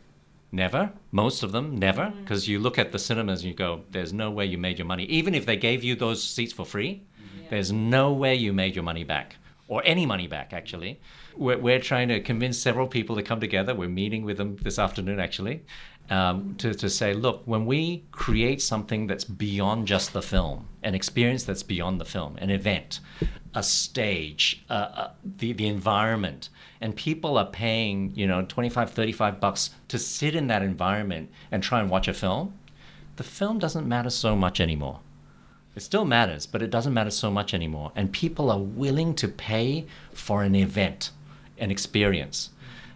[0.52, 2.04] never, most of them never.
[2.04, 2.22] Mm-hmm.
[2.22, 4.88] Because you look at the cinemas and you go, there's no way you made your
[4.88, 5.04] money.
[5.06, 7.04] Even if they gave you those seats for free,
[7.50, 9.36] there's no way you made your money back
[9.68, 11.00] or any money back, actually.
[11.36, 13.76] We're, we're trying to convince several people to come together.
[13.76, 15.64] We're meeting with them this afternoon, actually,
[16.10, 20.96] um, to, to say, look, when we create something that's beyond just the film, an
[20.96, 23.02] experience that's beyond the film, an event,
[23.54, 29.40] a stage, uh, uh, the, the environment, and people are paying, you know, 25, 35
[29.40, 32.54] bucks to sit in that environment and try and watch a film,
[33.18, 35.00] the film doesn't matter so much anymore.
[35.78, 37.92] It still matters, but it doesn't matter so much anymore.
[37.96, 41.12] And people are willing to pay for an event,
[41.60, 42.50] an experience.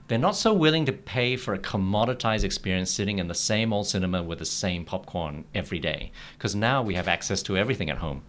[0.07, 3.85] They're not so willing to pay for a commoditized experience sitting in the same old
[3.85, 6.11] cinema with the same popcorn every day.
[6.35, 8.23] Because now we have access to everything at home.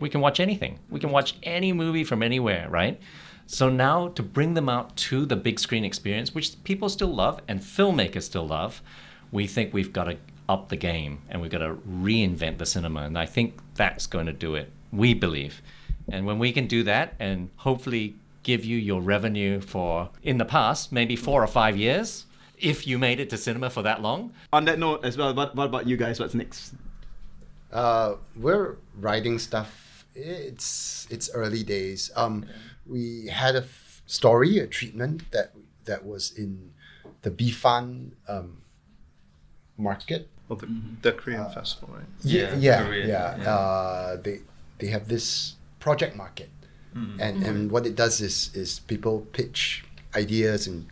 [0.00, 0.80] We can watch anything.
[0.90, 3.00] We can watch any movie from anywhere, right?
[3.46, 7.40] So now to bring them out to the big screen experience, which people still love
[7.46, 8.82] and filmmakers still love,
[9.30, 10.16] we think we've got to
[10.48, 13.02] up the game and we've got to reinvent the cinema.
[13.02, 15.62] And I think that's going to do it, we believe.
[16.08, 20.44] And when we can do that and hopefully give you your revenue for, in the
[20.44, 22.26] past, maybe four or five years,
[22.58, 25.54] if you made it to cinema for that long, On that note, as well, what,
[25.54, 26.20] what about you guys?
[26.20, 26.74] What's next?
[27.72, 30.06] Uh, we're writing stuff.
[30.14, 32.10] It's it's early days.
[32.16, 32.46] Um,
[32.86, 35.52] we had a f- story, a treatment that
[35.84, 36.72] that was in
[37.22, 38.62] the Bifan um,
[39.76, 40.30] market.
[40.48, 40.68] Well, the,
[41.02, 42.04] the Korean festival, right?
[42.22, 43.36] Yeah, Yeah, yeah, Korean, yeah.
[43.36, 43.50] yeah.
[43.50, 44.40] Uh, they
[44.78, 46.50] they have this project market,
[47.20, 50.86] and and what it does is is people pitch ideas and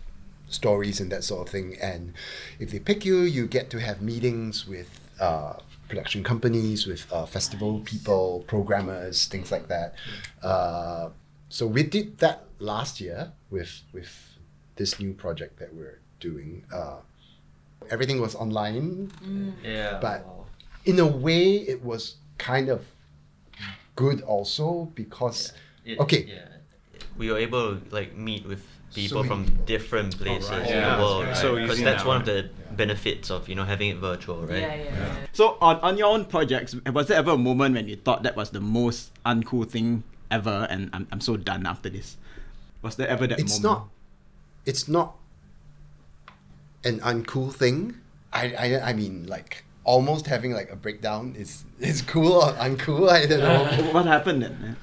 [0.48, 2.12] stories and that sort of thing, and
[2.58, 4.88] if they pick you, you get to have meetings with
[5.20, 5.54] uh,
[5.88, 9.94] production companies, with uh, festival people, programmers, things like that.
[10.42, 11.08] Uh,
[11.48, 14.36] so we did that last year with with
[14.76, 16.64] this new project that we're doing.
[17.90, 19.52] Everything was online mm.
[19.62, 19.98] Yeah.
[20.00, 20.46] But- wow.
[20.84, 22.84] in a way it was kind of
[23.96, 25.52] good also because
[25.84, 26.48] It- okay Yeah.
[27.16, 30.62] We were able to like meet with people So from many- different oh, places right.
[30.66, 31.42] in Yeah, the world, it's right?
[31.42, 32.42] so Because that's now, one of right?
[32.50, 34.60] the benefits of you know having it virtual, right?
[34.62, 35.26] Yeah, yeah, yeah.
[35.32, 38.34] So on, on your own projects, was there ever a moment when you thought that
[38.36, 42.16] was the most uncool thing ever and I'm, I'm so done after this?
[42.82, 43.64] Was there ever that it's moment?
[43.64, 43.88] not
[44.66, 45.14] it's not
[46.84, 47.96] an uncool thing
[48.32, 53.08] I, I i mean like almost having like a breakdown is is cool or uncool
[53.10, 54.76] i don't know What happened then?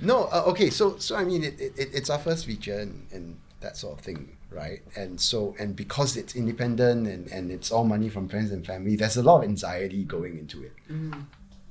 [0.00, 0.70] No, uh, okay.
[0.70, 4.04] So, so I mean, it, it, it's our first feature and, and that sort of
[4.04, 4.82] thing, right?
[4.94, 8.96] And so, and because it's independent and, and it's all money from friends and family,
[8.96, 10.72] there's a lot of anxiety going into it.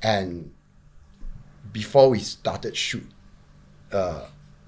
[0.01, 0.53] And
[1.71, 3.07] before we started shoot,
[3.91, 4.25] uh,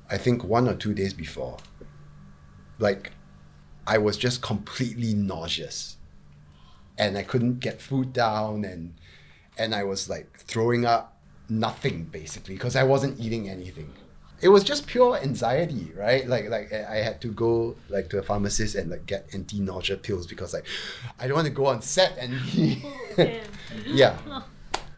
[0.10, 1.58] I think one or two days before,
[2.80, 3.12] like,
[3.88, 5.98] I was just completely nauseous,
[6.98, 8.94] and I couldn't get food down, and
[9.58, 11.18] and I was like throwing up
[11.50, 13.94] nothing basically because I wasn't eating anything.
[14.40, 16.28] It was just pure anxiety, right?
[16.28, 20.28] Like like I had to go like to a pharmacist and like get anti-nausea pills
[20.28, 20.66] because like
[21.20, 22.34] I don't want to go on set and
[23.88, 24.18] yeah.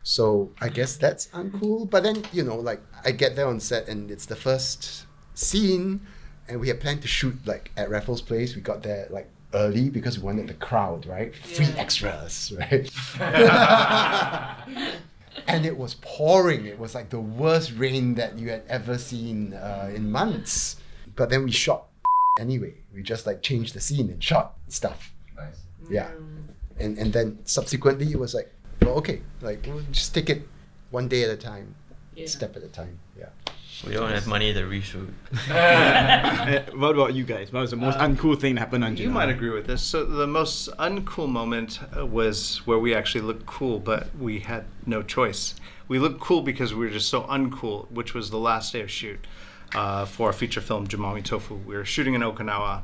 [0.03, 1.89] So I guess that's uncool.
[1.89, 6.01] But then you know like I get there on set and it's the first scene,
[6.49, 8.55] and we had planned to shoot like at Raffles Place.
[8.55, 11.33] We got there like early because we wanted the crowd, right?
[11.35, 12.89] Free extras, right?
[15.47, 16.65] and it was pouring.
[16.65, 20.77] It was like the worst rain that you had ever seen uh, in months.
[21.15, 21.85] But then we shot
[22.39, 22.73] anyway.
[22.93, 25.13] We just like changed the scene and shot stuff.
[25.35, 25.59] Nice.
[25.89, 26.09] Yeah.
[26.79, 30.47] And and then subsequently it was like, well, okay, like we'll just take it
[30.91, 31.75] one day at a time,
[32.15, 32.25] Yeah.
[32.27, 32.99] step at a time.
[33.17, 33.29] Yeah.
[33.85, 35.09] We don't have money to reshoot.
[36.77, 37.51] What about you guys?
[37.51, 39.13] What was the most Uh, uncool thing that happened on You July?
[39.25, 39.81] might agree with this.
[39.81, 44.65] So the most uncool moment uh, was where we actually looked cool, but we had
[44.85, 45.55] no choice.
[45.87, 48.91] We looked cool because we were just so uncool, which was the last day of
[48.91, 49.25] shoot
[49.73, 51.55] uh, for our feature film Jumami Tofu.
[51.55, 52.81] We were shooting in Okinawa,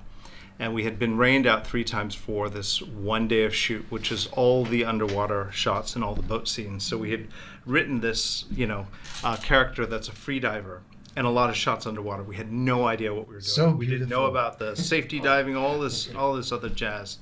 [0.57, 4.11] and we had been rained out three times for this one day of shoot, which
[4.11, 6.85] is all the underwater shots and all the boat scenes.
[6.85, 7.27] So we had
[7.65, 8.87] written this, you know,
[9.23, 10.81] uh, character that's a free diver.
[11.17, 12.23] And a lot of shots underwater.
[12.23, 13.49] We had no idea what we were doing.
[13.49, 17.19] So we didn't know about the safety diving, all this, all this other jazz.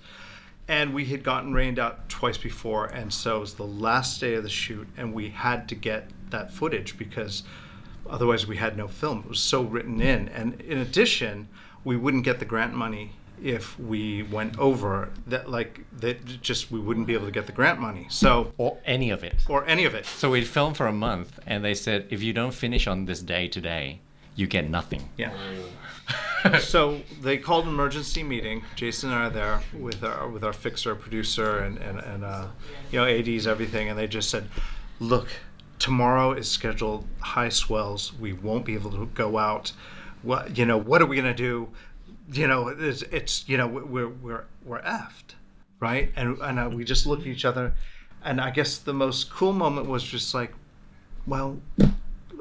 [0.68, 4.34] And we had gotten rained out twice before, and so it was the last day
[4.34, 7.44] of the shoot, and we had to get that footage because
[8.10, 9.20] otherwise we had no film.
[9.20, 11.50] It was so written in, and in addition,
[11.84, 16.80] we wouldn't get the grant money if we went over that like that just we
[16.80, 19.36] wouldn't be able to get the grant money so or any of it.
[19.50, 22.34] or any of it So we'd film for a month, and they said if you
[22.34, 24.00] don't finish on this day today,
[24.36, 25.10] you get nothing.
[25.18, 25.32] Yeah.
[26.60, 28.64] so they called an emergency meeting.
[28.76, 32.48] Jason and I are there with our with our fixer, producer, and and, and uh,
[32.92, 34.50] you know ads, everything, and they just said,
[35.00, 35.28] "Look,
[35.80, 38.14] tomorrow is scheduled high swells.
[38.20, 39.72] We won't be able to go out.
[40.22, 40.78] What you know?
[40.78, 41.70] What are we gonna do?
[42.32, 45.36] You know, it's, it's you know we're we're we're effed,
[45.80, 46.12] right?
[46.16, 47.74] And and uh, we just looked at each other,
[48.24, 50.54] and I guess the most cool moment was just like,
[51.28, 51.60] well,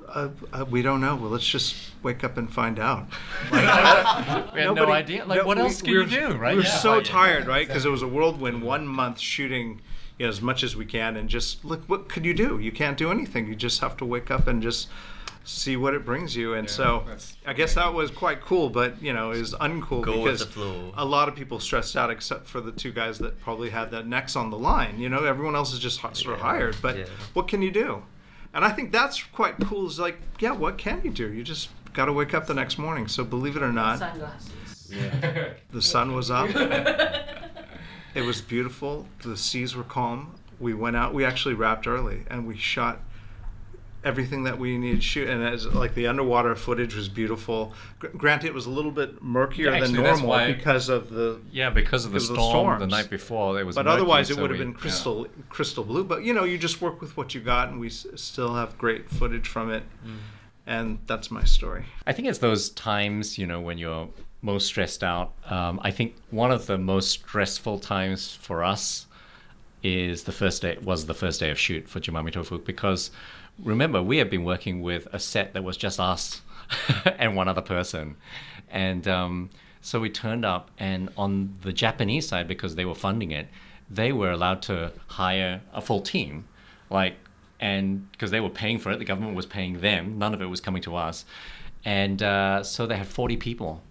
[0.08, 1.16] uh, uh, we don't know.
[1.16, 3.08] Well, let's just wake up and find out.
[3.50, 5.24] Like, We had no idea.
[5.24, 6.52] Like, what else can you do, right?
[6.52, 6.78] We were Yeah.
[6.78, 7.66] so tired, right?
[7.66, 8.62] Because it was a whirlwind.
[8.62, 9.80] One month shooting,
[10.18, 11.82] you know, as much as we can, and just look.
[11.88, 12.60] What could you do?
[12.60, 13.48] You can't do anything.
[13.48, 14.88] You just have to wake up and just
[15.44, 16.54] see what it brings you.
[16.54, 17.04] And so,
[17.46, 20.40] I guess that was quite cool, but you know, it was uncool Go with because
[20.40, 20.92] the flow.
[20.96, 24.06] a lot of people stressed out, except for the two guys that probably had that
[24.06, 24.98] necks on the line.
[24.98, 26.76] You know, everyone else is just hi- sort of hired.
[26.80, 27.04] But yeah.
[27.34, 28.02] what can you do?
[28.54, 29.86] And I think that's quite cool.
[29.86, 31.32] Is like, yeah, what can you do?
[31.32, 33.08] You just got to wake up the next morning.
[33.08, 34.94] So believe it or not, Sunglasses.
[35.70, 36.50] the sun was up.
[38.14, 39.06] it was beautiful.
[39.22, 40.34] The seas were calm.
[40.60, 41.14] We went out.
[41.14, 43.00] We actually wrapped early, and we shot
[44.04, 45.28] everything that we needed to shoot.
[45.28, 47.72] And as like the underwater footage was beautiful.
[47.98, 51.40] Gr- granted, it was a little bit murkier Actually, than normal why- because of the.
[51.50, 53.76] Yeah, because of the of the storm the night before, it was.
[53.76, 54.78] But murky, otherwise, it so would have been yeah.
[54.78, 56.04] crystal crystal blue.
[56.04, 58.76] But you know, you just work with what you got, and we s- still have
[58.78, 59.84] great footage from it.
[60.66, 61.86] And that's my story.
[62.06, 64.08] I think it's those times, you know, when you're
[64.42, 65.32] most stressed out.
[65.50, 69.06] Um, I think one of the most stressful times for us
[69.82, 73.10] is the first day was the first day of shoot for Jimami Tofu because
[73.62, 76.42] remember we had been working with a set that was just us
[77.18, 78.16] and one other person,
[78.70, 83.30] and um, so we turned up and on the Japanese side because they were funding
[83.30, 83.48] it,
[83.90, 86.46] they were allowed to hire a full team,
[86.90, 87.14] like
[87.60, 90.18] and because they were paying for it, the government was paying them.
[90.18, 91.24] None of it was coming to us,
[91.84, 93.82] and uh, so they had forty people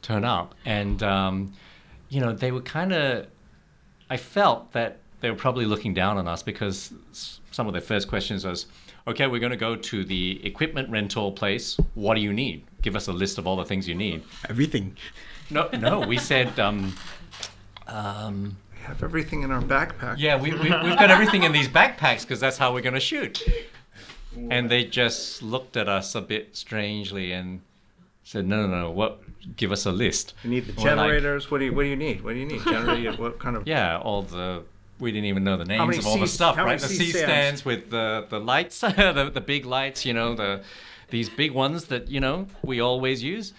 [0.00, 1.52] turn up, and um,
[2.08, 3.26] you know they were kind of.
[4.08, 6.92] I felt that they were probably looking down on us because
[7.50, 8.66] some of their first questions was,
[9.06, 11.78] "Okay, we're going to go to the equipment rental place.
[11.94, 12.64] What do you need?
[12.82, 14.96] Give us a list of all the things you need." Everything.
[15.48, 16.58] No, no, we said.
[16.60, 16.94] Um,
[17.86, 20.16] um, We have everything in our backpack.
[20.18, 23.00] yeah, we, we, we've got everything in these backpacks because that's how we're going to
[23.00, 23.42] shoot.
[24.48, 27.60] And they just looked at us a bit strangely and
[28.24, 29.20] said, no, no, no, what?
[29.56, 30.32] Give us a list.
[30.42, 31.50] You need the We're like, generators.
[31.50, 32.22] what do you What do you need?
[32.22, 32.62] What do you need?
[32.64, 33.12] Generator.
[33.20, 33.66] what kind of?
[33.66, 34.62] yeah, all the,
[35.02, 36.80] we didn't even know the names of all the stuff, right?
[36.80, 37.24] The C C stands?
[37.26, 40.62] stands with the, the lights, the, the big lights, you know, the
[41.10, 43.52] these big ones that, you know, we always use.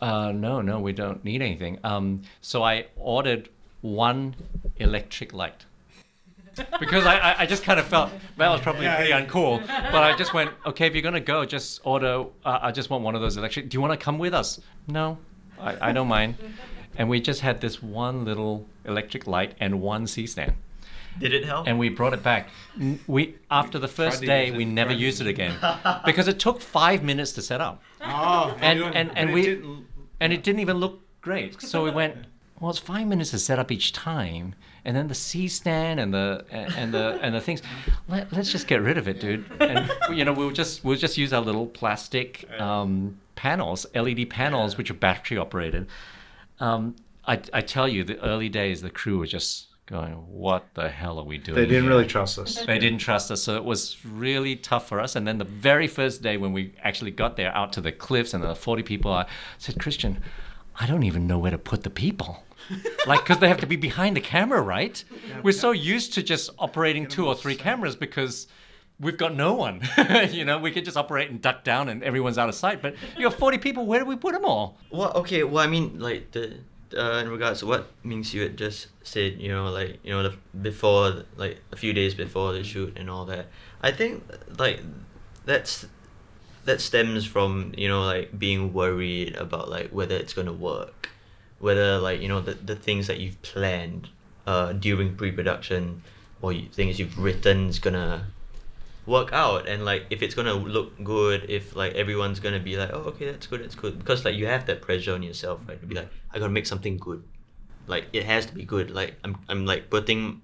[0.00, 1.78] Uh, no, no, we don't need anything.
[1.82, 3.48] Um, so I ordered
[3.80, 4.36] one
[4.76, 5.64] electric light.
[6.78, 9.66] because I, I, I just kind of felt that was probably pretty uncool.
[9.66, 12.26] But I just went, okay, if you're gonna go, just order.
[12.44, 13.68] Uh, I just want one of those electric.
[13.68, 14.60] Do you want to come with us?
[14.86, 15.18] No,
[15.58, 16.36] I, I don't mind.
[16.98, 20.52] And we just had this one little electric light and one C stand,
[21.18, 21.66] Did it help?
[21.68, 22.48] and we brought it back.
[23.06, 25.54] We after the first day, we never used it again
[26.06, 29.42] because it took five minutes to set up Oh, and you- and, and it we
[29.42, 29.86] didn't-
[30.20, 31.60] and it didn't even look great.
[31.62, 32.16] So we went.
[32.60, 36.14] Well, it's five minutes to set up each time, and then the C stand and
[36.14, 37.60] the and the and the things.
[38.06, 39.44] Let, let's just get rid of it, dude.
[39.58, 44.78] And you know, we'll just we'll just use our little plastic um, panels, LED panels,
[44.78, 45.88] which are battery operated.
[46.60, 46.94] Um,
[47.26, 51.18] I I tell you, the early days, the crew were just going, "What the hell
[51.20, 52.64] are we doing?" They didn't here?" really trust us.
[52.64, 55.14] They didn't trust us, so it was really tough for us.
[55.14, 58.34] And then the very first day when we actually got there, out to the cliffs,
[58.34, 59.26] and there were 40 people, I
[59.58, 60.20] said, Christian,
[60.80, 62.42] I don't even know where to put the people.
[63.06, 65.02] like, because they have to be behind the camera, right?
[65.42, 68.46] We're so used to just operating two or three cameras because
[69.00, 69.82] we've got no one.
[70.30, 72.80] you know, we can just operate and duck down and everyone's out of sight.
[72.80, 74.78] But you have 40 people, where do we put them all?
[74.90, 75.42] Well, okay.
[75.44, 76.58] Well, I mean, like the
[76.94, 80.22] uh, in regards to what Ming Xiu had just said, you know, like you know,
[80.22, 83.46] the, before like a few days before the shoot and all that.
[83.82, 84.24] I think
[84.58, 84.80] like
[85.44, 85.86] that's
[86.64, 91.10] that stems from you know like being worried about like whether it's gonna work,
[91.58, 94.08] whether like you know the the things that you've planned
[94.46, 96.02] uh during pre-production
[96.40, 98.26] or you, things you've written is gonna
[99.04, 102.90] work out and like if it's gonna look good if like everyone's gonna be like
[102.92, 105.80] oh okay that's good that's good because like you have that pressure on yourself right
[105.80, 107.24] to be like i gotta make something good
[107.88, 110.40] like it has to be good like i'm, I'm like putting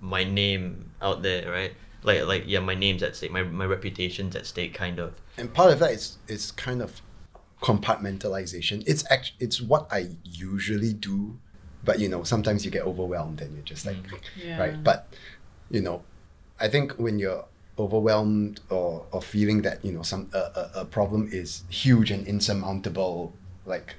[0.00, 1.72] my name out there right
[2.04, 5.20] like like yeah, my name's at stake, my my reputation's at stake, kind of.
[5.36, 7.00] and part of that is is kind of
[7.60, 8.82] compartmentalization.
[8.86, 11.38] It's act, it's what I usually do,
[11.84, 14.18] but you know sometimes you get overwhelmed and you're just like mm.
[14.44, 14.58] Yeah.
[14.58, 14.82] right.
[14.82, 15.14] But
[15.70, 16.02] you know,
[16.60, 17.44] I think when you're
[17.78, 22.26] overwhelmed or, or feeling that you know some a, a, a problem is huge and
[22.26, 23.32] insurmountable,
[23.66, 23.96] like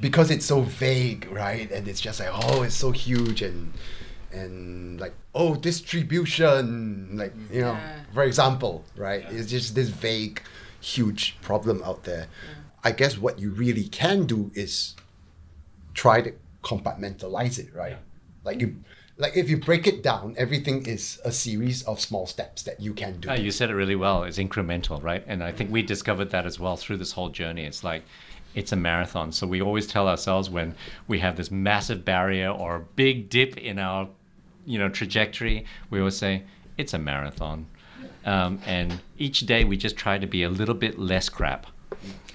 [0.00, 1.70] because it's so vague, right?
[1.70, 3.72] And it's just like oh, it's so huge and
[4.32, 7.54] and like oh distribution like mm.
[7.54, 8.00] you know Yeah.
[8.14, 9.24] for example right?
[9.30, 10.42] It's just this vague
[10.80, 12.28] huge problem out there.
[12.82, 14.96] I guess what you really can do is
[15.94, 16.32] try to
[16.62, 17.98] compartmentalize it right?
[18.44, 18.76] Like you
[19.22, 22.92] like if you break it down everything is a series of small steps that you
[22.92, 24.24] can do you said it really well.
[24.24, 25.22] It's incremental, right?
[25.26, 27.64] And I think we discovered that as well through this whole journey.
[27.64, 28.02] It's like
[28.54, 29.32] it's a marathon.
[29.32, 30.74] So we always tell ourselves when
[31.08, 34.08] we have this massive barrier or a big dip in our,
[34.66, 36.44] you know, trajectory, we always say
[36.76, 37.66] it's a marathon.
[38.24, 41.66] Um, and each day we just try to be a little bit less crap.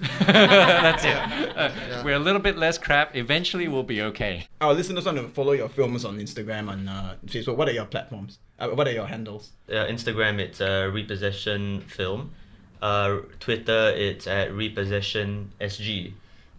[0.26, 1.56] That's it.
[1.56, 3.16] Uh, We're a little bit less crap.
[3.16, 4.46] Eventually, we'll be okay.
[4.60, 7.56] Our listeners want to follow your films on Instagram and uh, Facebook.
[7.56, 8.38] What are your platforms?
[8.58, 9.50] Uh, what are your handles?
[9.68, 12.32] Uh, Instagram, it's uh, repossession film.
[12.80, 16.12] Uh, Twitter, it's at repossession SG.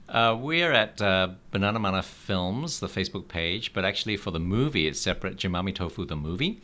[0.10, 4.88] Uh, we're at uh, Banana Mana Films, the Facebook page, but actually for the movie,
[4.88, 6.62] it's separate Jimami Tofu, the movie.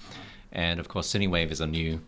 [0.51, 2.01] And of course, Cinewave is a new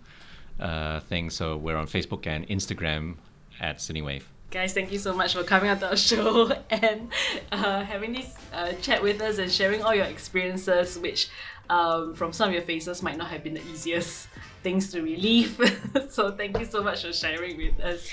[0.59, 3.15] uh, thing, so we're on Facebook and Instagram
[3.59, 4.23] at Cinewave.
[4.49, 7.11] Guys, thank you so much for coming on to our show and
[7.51, 11.29] uh, having this uh, chat with us and sharing all your experiences, which
[11.69, 14.29] um, from some of your faces might not have been the easiest
[14.63, 15.59] things to relieve.
[16.09, 18.09] so thank you so much for sharing with us.